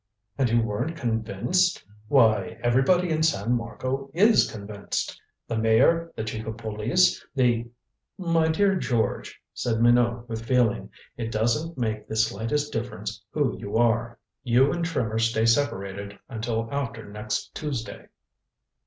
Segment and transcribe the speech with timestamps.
[0.35, 1.85] "And you weren't convinced?
[2.07, 5.21] Why, everybody in San Marco is convinced.
[5.47, 7.69] The mayor, the chief of police, the"
[8.35, 10.89] "My dear George," said Minot with feeling.
[11.17, 14.17] "It doesn't make the slightest difference who you are.
[14.43, 18.07] You and Trimmer stay separated until after next Tuesday."